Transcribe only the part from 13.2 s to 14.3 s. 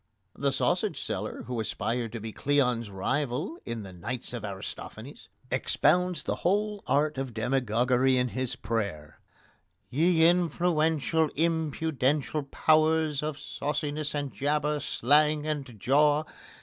Of sauciness